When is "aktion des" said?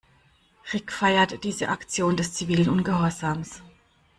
1.69-2.33